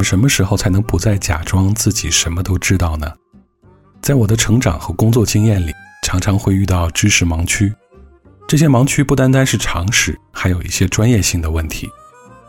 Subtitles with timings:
[0.00, 3.12] 们什么时候才能不再假装自己什么都知道呢？
[4.00, 7.70] 在我的成长和工作经验里，常常会遇到知识盲区。
[8.48, 11.86] 这些盲区不单单是常识，还有一些专业性的问题。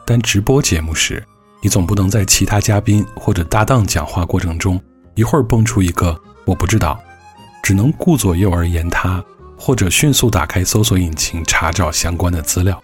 [0.06, 1.22] 但直播节目时，
[1.62, 4.82] 你总不能在其他嘉宾或者搭档讲话过程中，
[5.16, 6.98] 一会儿蹦出一个“我不知道”，
[7.62, 9.22] 只能顾左右而言他，
[9.58, 12.82] 或者迅速打开搜索引擎查找相关的资料。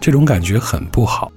[0.00, 1.30] 这种感觉很不好。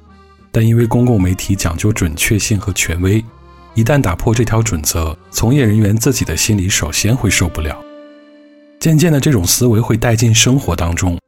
[0.54, 3.26] 但因为公共媒体讲究准确性和权威，
[3.74, 7.76] 一旦打破这条准则，从业人员自己的心里首先会受不了。
[8.80, 11.20] 渐渐的，这种思维会带进生活当中。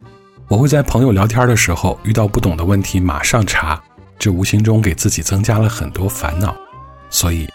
[0.47, 3.81] 我会在朋友聊天的时候遇到不懂的问题，马上查，
[4.19, 6.55] 这无形中给自己增加了很多烦恼。
[7.09, 7.49] 所以，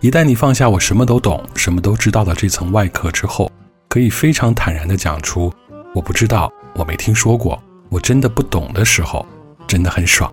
[0.00, 3.50] 一旦你放下我什么都懂、什么都知道的这层外壳之后，
[3.88, 5.50] 可以非常坦然地讲出
[5.96, 7.58] “我不知道，我没听说过，
[7.88, 9.24] 我真的不懂”的时候，
[9.66, 10.30] 真的很爽。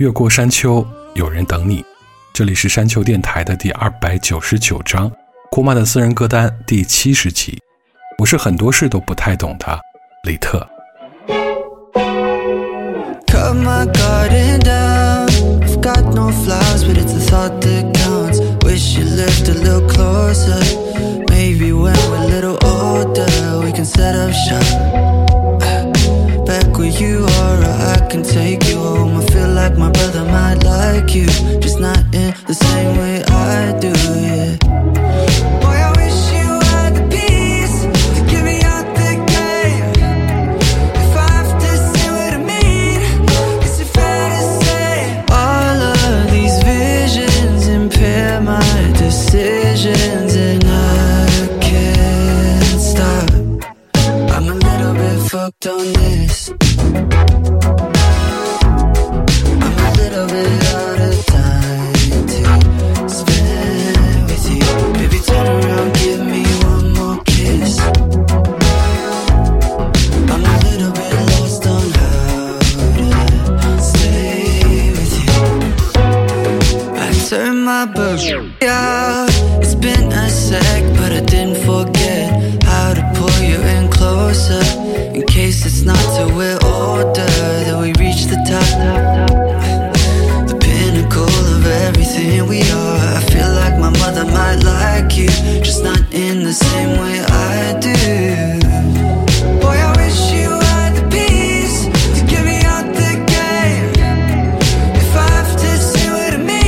[0.00, 1.84] 越过山丘，有人等你。
[2.32, 5.12] 这里是山丘电台的第二百九十九章，
[5.50, 7.60] 库玛的私人歌单第七十集。
[8.16, 9.78] 我是很多事都不太懂的，
[10.24, 10.66] 李特。
[21.28, 23.26] Maybe when we're little older,
[23.62, 25.09] we can set up shop.
[26.50, 29.16] Back where you are, or I can take you home.
[29.18, 31.26] I feel like my brother might like you,
[31.60, 34.69] just not in the same way I do, yeah.
[95.20, 97.96] You, just not in the same way I do.
[99.60, 101.78] Boy, I wish you had the peace
[102.30, 103.90] Give me out the game.
[105.02, 105.70] If I have to
[106.30, 106.60] get me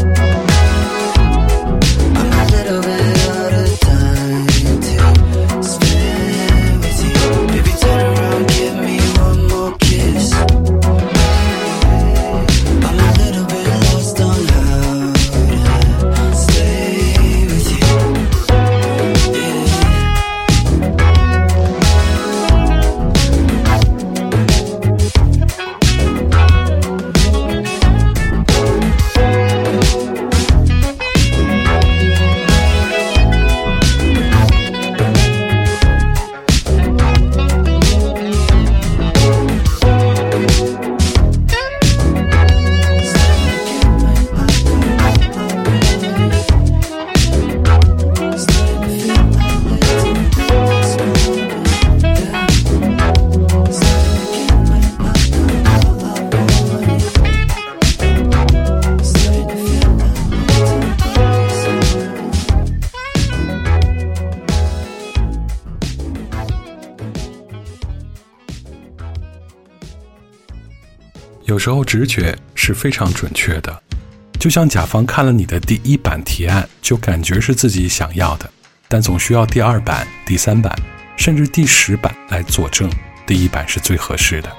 [0.00, 0.13] out
[71.64, 73.82] 时候直觉是非常准确的，
[74.38, 78.50] 就像甲方看了你的第一版提案，就感觉是自己想要的，
[78.86, 80.70] 但总需要第二版、第三版，
[81.16, 82.90] 甚至第十版来佐证
[83.26, 84.52] 第一版是最合适的。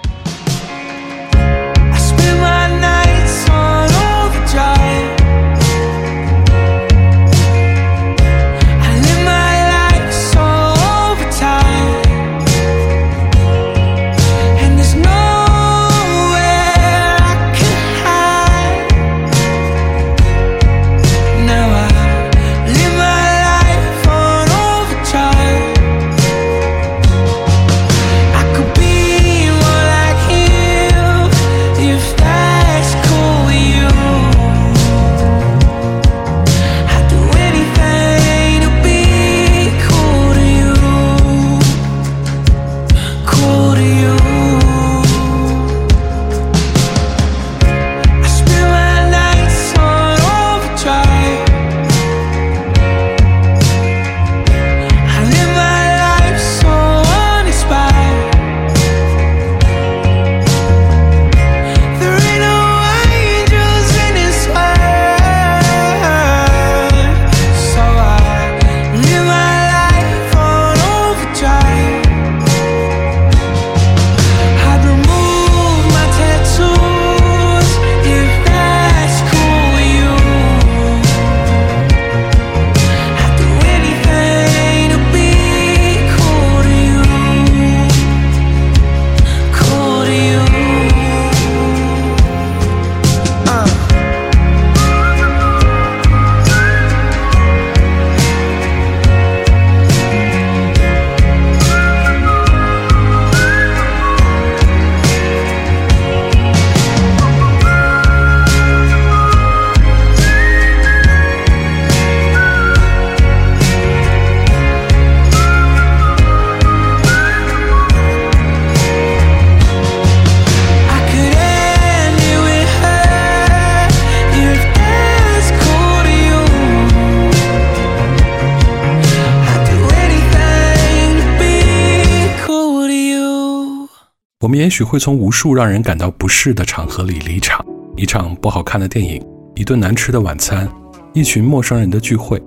[134.65, 137.63] 也许会从无数让人感到不适的场合里离场，
[137.95, 139.23] 一场不好看的电影，
[139.53, 140.67] 一顿难吃的晚餐，
[141.13, 142.41] 一群陌生人的聚会。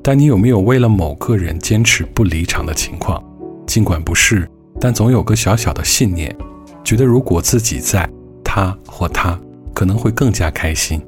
[0.00, 3.20] 但你有没有为了某个人坚持不离场的情况？
[3.66, 4.48] 尽管不是，
[4.80, 6.32] 但总有个小小的信念，
[6.84, 8.08] 觉得如果自己在，
[8.44, 9.36] 他或他
[9.74, 11.02] 可能会更加开心。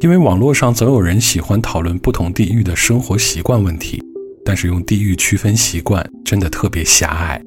[0.00, 4.00] 因为网络上总有人喜欢讨论不同地域的生活习惯问题，
[4.44, 7.42] 但是用地域区分习惯真的特别狭隘。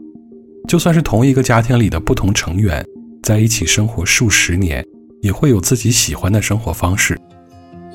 [0.68, 2.86] 就算是同一个家庭里的不同成员，
[3.24, 4.86] 在一起生活数十年，
[5.22, 7.18] 也会有自己喜欢的生活方式。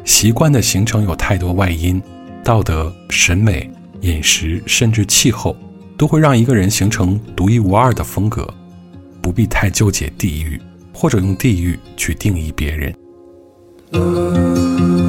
[0.05, 2.01] 习惯的形成有太多外因，
[2.43, 3.71] 道德、审美、
[4.01, 5.55] 饮食，甚至气候，
[5.99, 8.49] 都会让一个人形成独一无二的风格。
[9.21, 10.59] 不必太纠结地域，
[10.95, 12.95] 或者用地域去定义别人。
[13.99, 15.06] Ooh.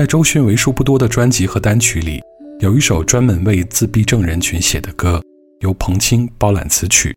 [0.00, 2.22] 在周迅为数不多的专辑和单曲里，
[2.60, 5.22] 有一首专门为自闭症人群写的歌，
[5.60, 7.14] 由彭青包揽词曲。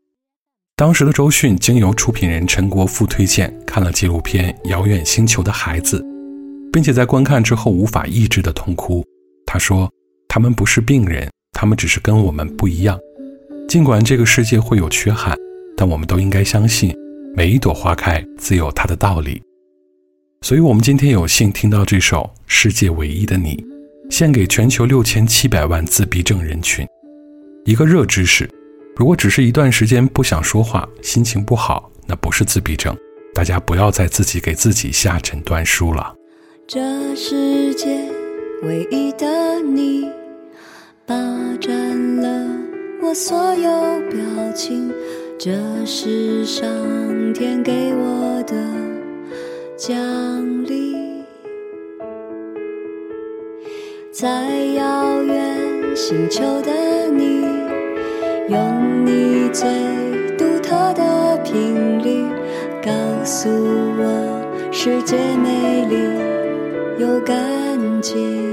[0.76, 6.02] 当时的周迅经由出品人陈国富推荐看了纪录片《遥远星球的孩子》，
[6.74, 9.02] 并且在观看之后无法抑制的痛哭。
[9.46, 9.90] 他说
[10.28, 13.00] ：“他们不是病人，他们只是跟我们不一样。
[13.70, 15.38] 尽管这个世界会有缺憾，
[15.78, 16.94] 但我们都应该相信，
[17.34, 19.42] 每一朵花开自有它的道理。”
[20.44, 23.56] 所以，我们今天有幸听到这首《世界唯一的你》，
[24.14, 26.86] 献给全球六千七百万自闭症人群。
[27.64, 28.50] 一个热知识：
[28.98, 32.94] 如果只是一段时间不想说话、心情不好，那不是自闭症。
[33.34, 36.14] 大家不要再自己给自己下诊断书了。
[36.68, 37.88] 这世界
[38.64, 40.04] 唯一的你，
[41.06, 41.16] 霸
[41.62, 42.60] 占了
[43.02, 43.72] 我所有
[44.10, 44.92] 表情。
[45.40, 45.54] 这
[45.86, 46.68] 是上
[47.34, 48.93] 天给我的。
[49.76, 49.96] 降
[50.66, 51.26] 临，
[54.12, 54.30] 在
[54.76, 56.72] 遥远星球的
[57.10, 57.42] 你，
[58.50, 59.68] 用你最
[60.38, 62.24] 独特的频率，
[62.84, 62.92] 告
[63.26, 67.36] 诉我世界美丽又干
[68.00, 68.53] 净。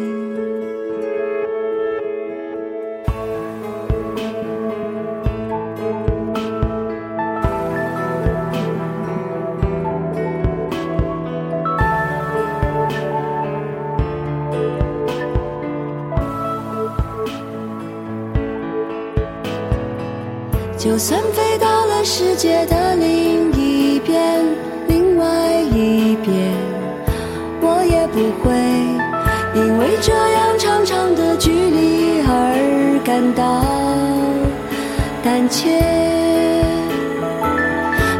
[22.40, 24.42] 界的另一边，
[24.88, 25.26] 另外
[25.75, 26.50] 一边，
[27.61, 28.50] 我也不会
[29.54, 33.62] 因为这样长长的距离而感到
[35.23, 35.82] 胆怯。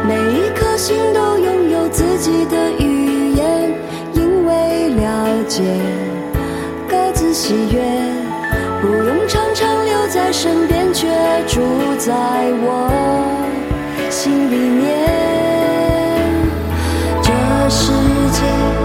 [0.07, 3.73] 每一颗心都拥有自己的语言，
[4.13, 5.63] 因为了解，
[6.87, 7.81] 各自喜悦，
[8.83, 11.07] 不用常常留在身边，却
[11.47, 11.59] 住
[11.97, 12.13] 在
[12.61, 13.50] 我。
[14.11, 14.91] 心里面。
[17.23, 17.31] 这
[17.69, 17.93] 世
[18.31, 18.80] 界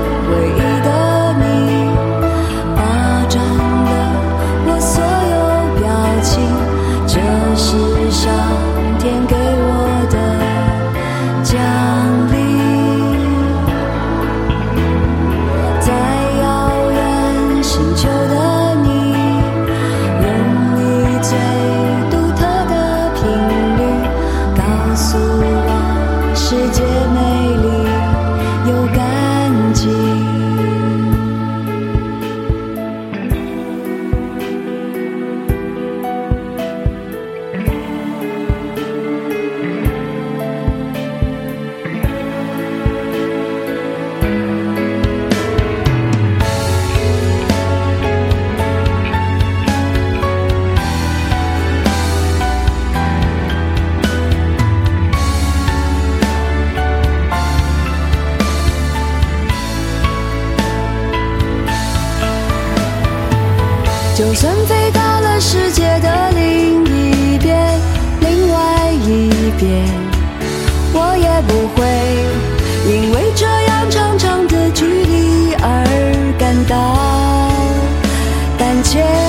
[78.94, 79.25] 胆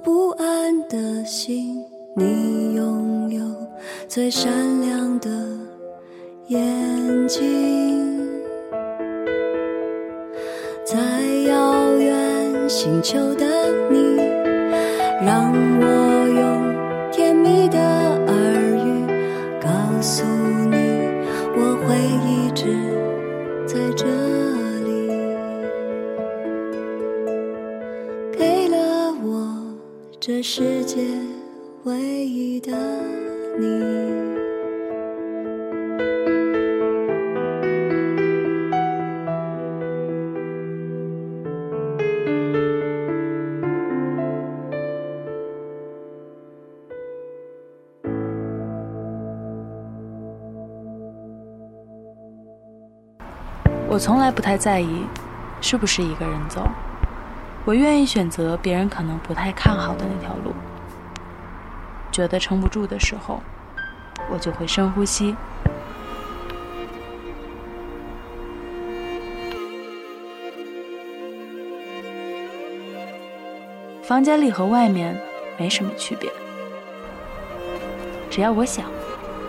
[0.00, 1.84] 不安的心。
[2.14, 3.40] 你拥有
[4.08, 5.28] 最闪亮的
[6.48, 8.18] 眼睛。
[10.84, 10.98] 在
[11.46, 13.46] 遥远星球的
[13.90, 14.16] 你，
[15.24, 15.97] 让我
[30.28, 31.00] 这世界
[31.84, 32.70] 唯一的
[33.58, 33.66] 你。
[53.88, 55.06] 我从来不太在意
[55.62, 56.68] 是不是一个人走，
[57.64, 60.52] 我愿意选择别人可能不太看好的那条路。
[62.10, 63.40] 觉得撑不住的时候，
[64.30, 65.36] 我就会深呼吸。
[74.02, 75.14] 房间里和外面
[75.58, 76.32] 没什么区别，
[78.30, 78.86] 只要我想，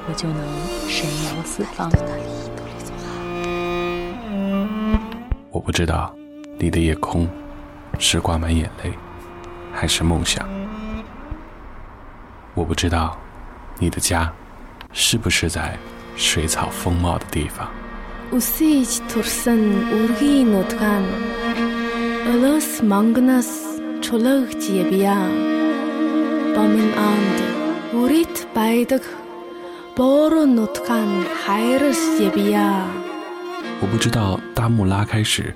[0.07, 0.45] 我就能
[0.89, 1.89] 神游四方。
[5.49, 6.13] 我不知道
[6.57, 7.25] 你的夜空
[7.99, 8.91] 是挂满眼泪
[9.71, 10.47] 还是梦想？
[12.55, 13.17] 我不知道
[13.77, 14.33] 你的家
[14.91, 15.77] 是不是在
[16.15, 17.69] 水草丰茂的地方。
[33.81, 35.55] 我不知道大幕拉开时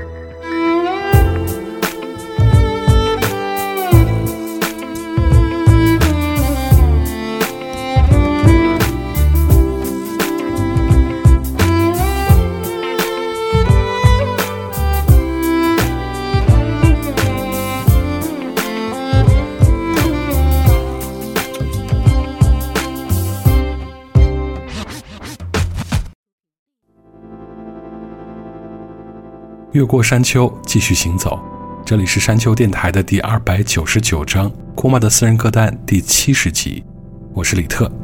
[29.73, 31.39] 越过山丘继续行走。
[31.85, 36.83] 这里是山丘电台的第二百九十九章库玛的私人歌单第七十集。
[37.33, 38.00] 我是李特。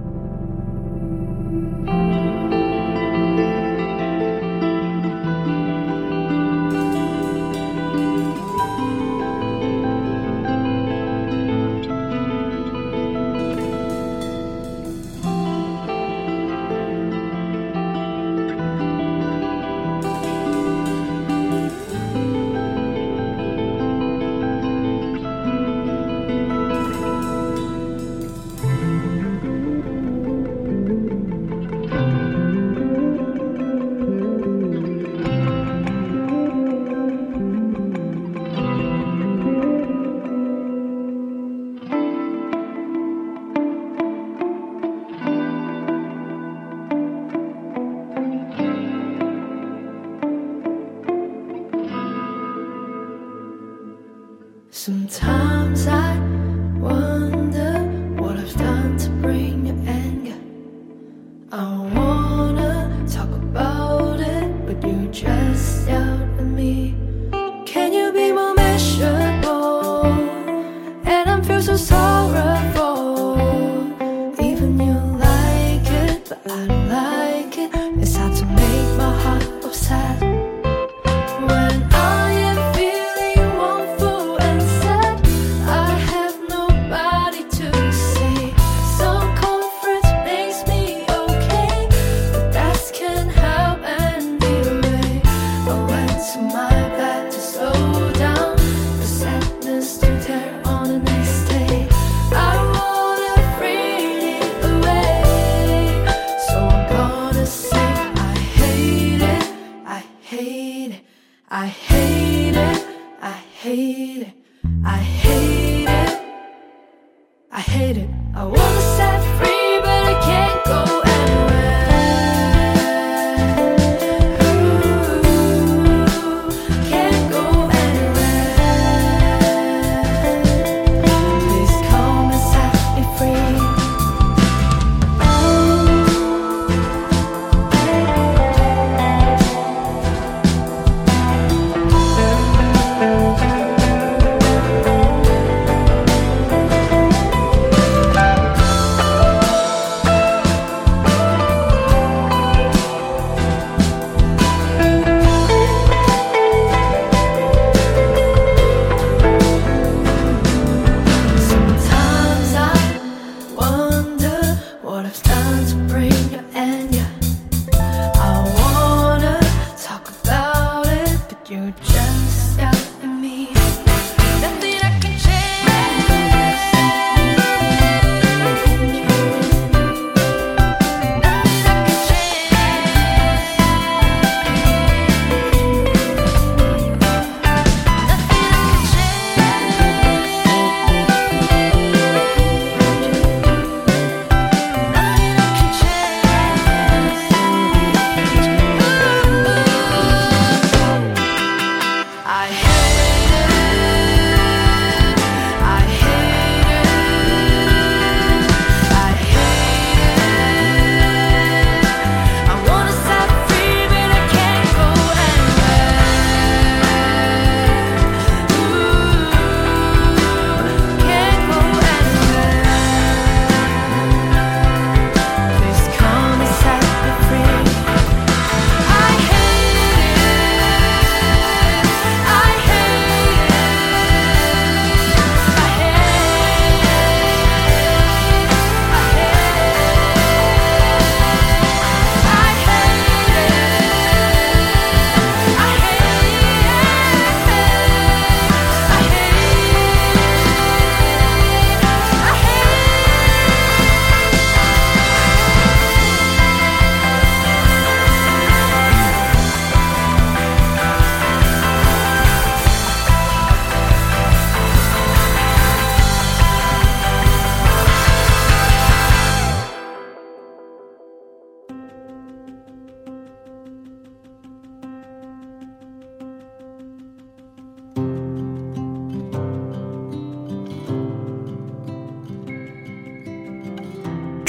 [117.58, 118.08] I hate it.
[118.36, 119.57] I wanna set free.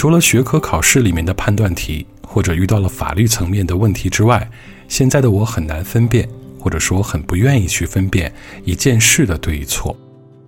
[0.09, 4.51] 除了学科考试里面的判断题，或者遇到了法律层面的问题之外，
[4.89, 6.27] 现在的我很难分辨，
[6.59, 8.33] 或者说很不愿意去分辨
[8.65, 9.95] 一件事的对与错。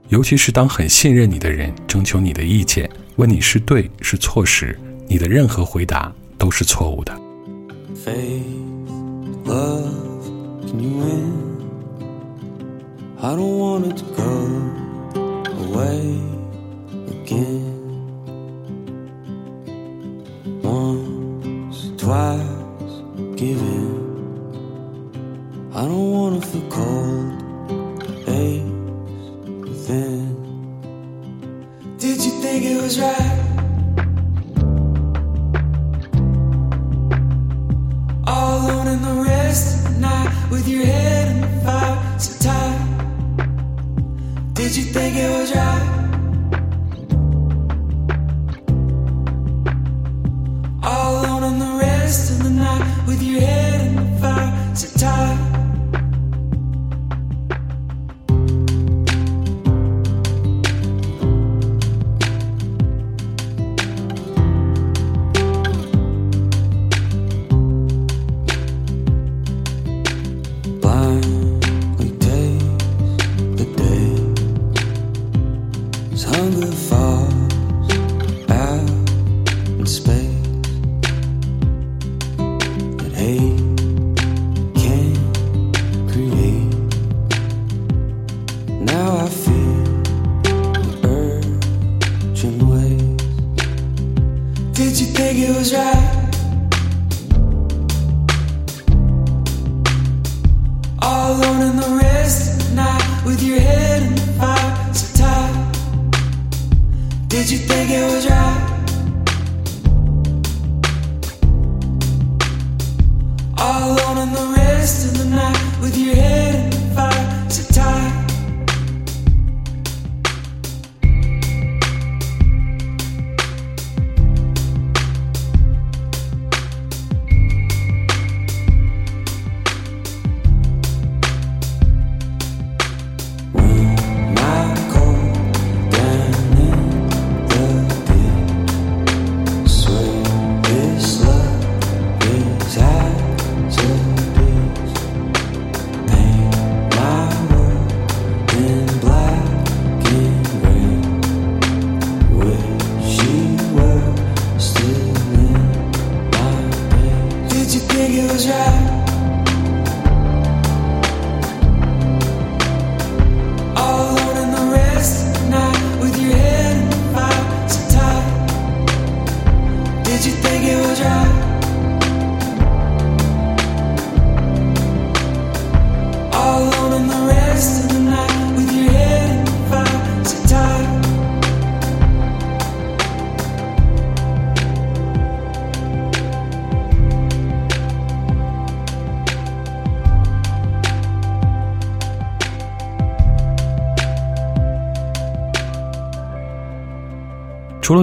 [0.09, 4.75] 尤其是当很信任你的人征求你的意见，问你是对是错时，
[5.07, 7.12] 你的任何回答都是错误的。
[8.03, 8.40] Faith,
[9.44, 9.85] love,
[10.66, 11.33] can you win?
[13.20, 14.49] I don't want it to go
[15.68, 16.16] away
[17.27, 17.80] again.
[22.11, 22.42] Twice,
[23.38, 23.87] in.
[25.73, 27.40] I don't wanna feel cold,
[28.27, 29.27] aches
[29.68, 30.27] within.
[31.99, 33.38] Did you think it was right?
[38.27, 42.33] All alone in the rest of the night with your head in the fire so
[42.44, 42.79] tight.
[44.55, 46.00] Did you think it was right?
[53.06, 55.50] with your head in the fire, so tired.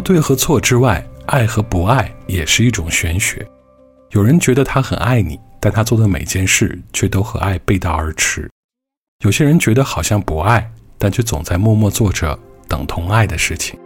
[0.08, 3.46] 对和错之外，爱和不爱也是一种玄学。
[4.12, 8.48] 有人觉得他很爱你，但他做的每件事却都和爱背道而驰；
[9.26, 12.40] 有些人觉得好像不爱，但却总在默默做着
[12.70, 13.78] 等同爱的事情。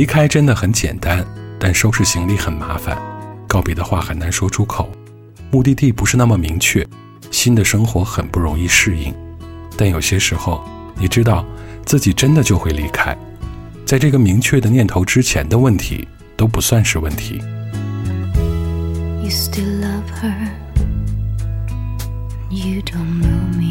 [0.00, 1.22] 离开真的很简单，
[1.58, 2.96] 但收拾行李很麻烦，
[3.46, 4.90] 告别的话很难说出口，
[5.50, 6.88] 目的地不是那么明确，
[7.30, 9.14] 新的生活很不容易适应。
[9.76, 10.64] 但有些时候，
[10.96, 11.44] 你知道
[11.84, 13.14] 自己真的就会离开，
[13.84, 17.38] 在这个明确的念头之前的问题都不算是问题。
[19.22, 20.48] You still love her.
[22.48, 23.69] You don't know me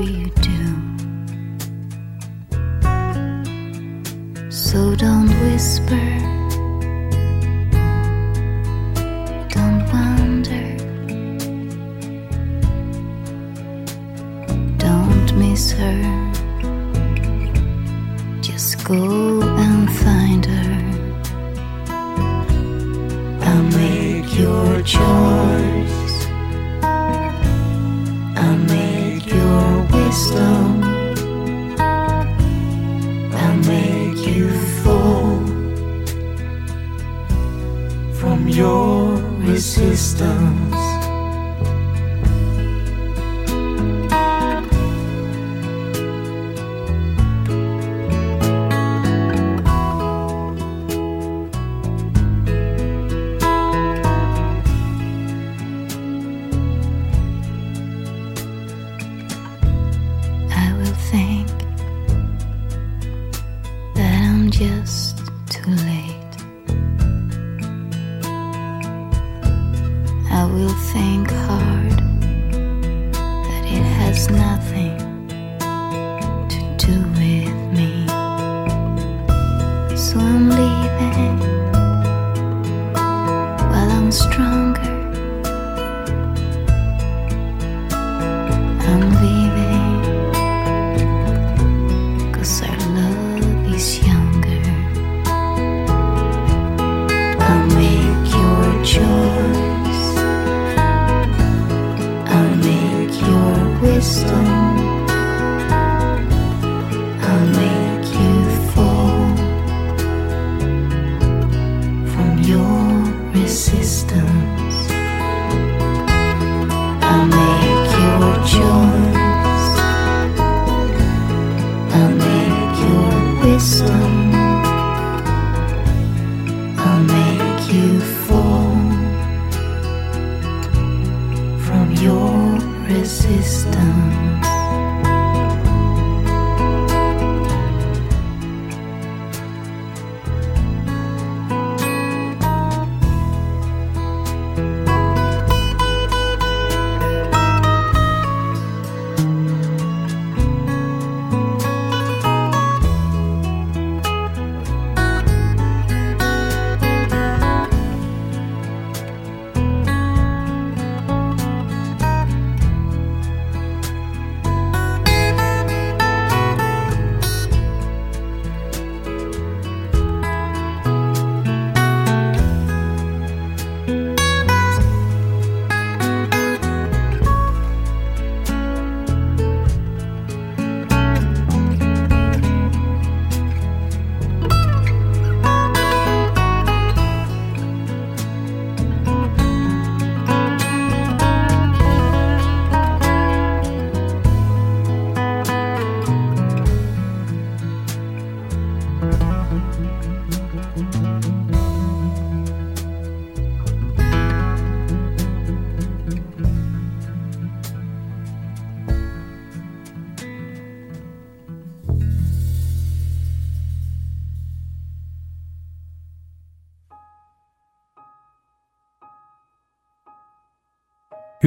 [0.00, 0.88] you do.
[4.50, 6.37] So don't whisper.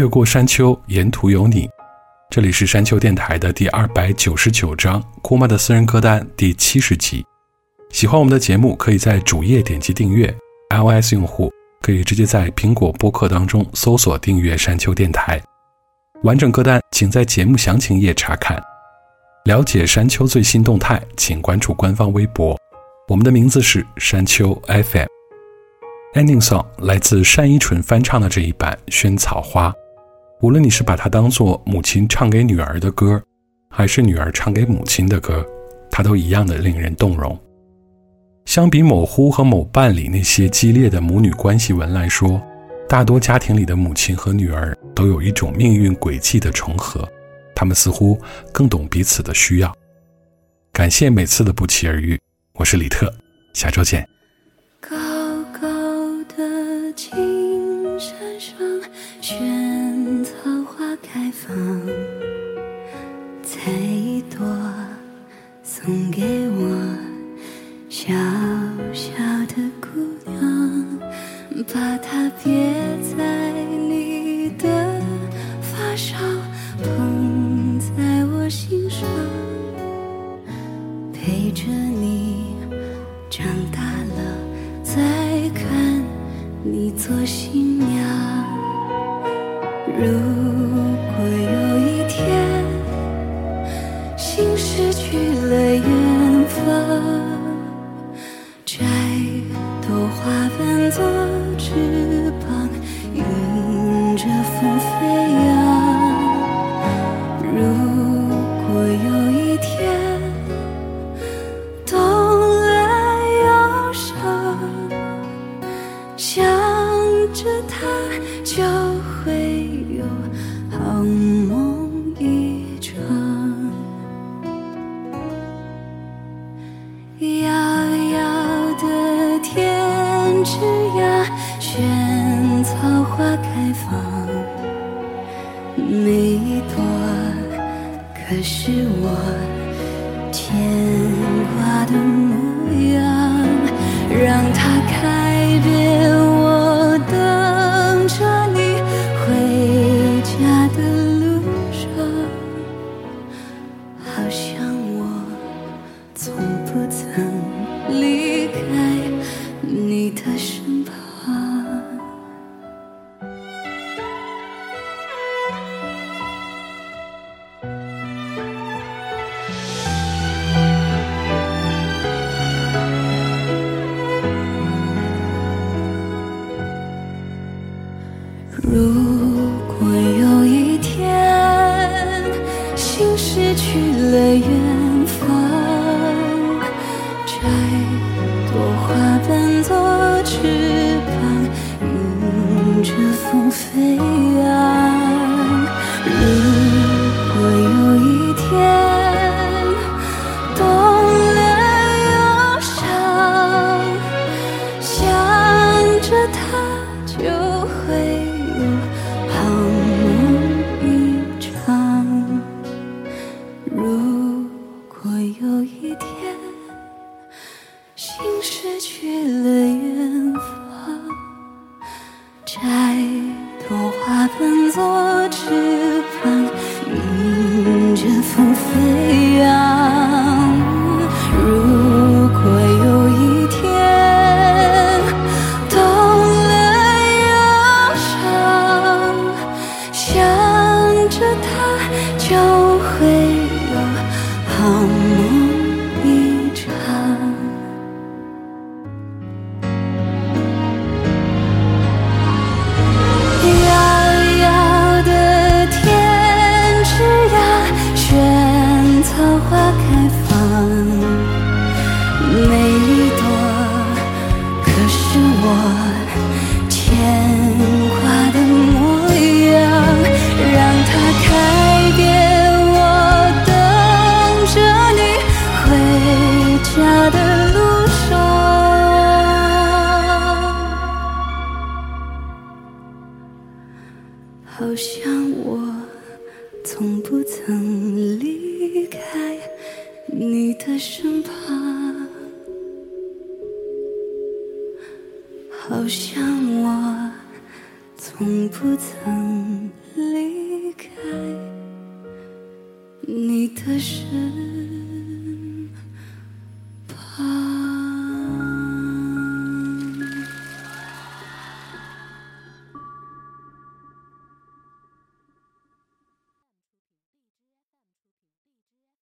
[0.01, 1.67] 越过山丘，沿途有你》。
[2.31, 7.23] 这里是山丘电台的第二百九十九章，姑妈的私人歌单第七十集。
[7.91, 10.35] 喜欢我们的节目，可以在主页点击订阅
[10.71, 15.39] ；iOS 用户可以直接在苹果播客当中搜索订阅山丘电台。
[16.23, 18.59] 完整歌单请在节目详情页查看。
[19.45, 22.57] 了解山丘最新动态，请关注官方微博。
[23.07, 25.05] 我们的名字是山丘 FM。
[26.15, 29.69] Ending song 来自单依纯翻唱的这一版《萱草花》。
[30.41, 33.21] 无论你是把它当做母亲唱给女儿的歌，
[33.69, 35.45] 还是女儿唱给母亲的歌，
[35.91, 37.39] 它都一样的令人动容。
[38.45, 42.41] 相比某乎和某伴里那些激烈的母女关系文来说，
[42.89, 47.07] 大多家庭里的母亲和女儿都有一种命运轨迹的重合，
[47.55, 48.19] 他们似乎
[48.51, 49.71] 更懂彼此的需要。
[50.73, 52.19] 感谢每次的不期而遇，
[52.53, 53.13] 我是李特，
[53.53, 54.03] 下周见。
[63.51, 64.00] 才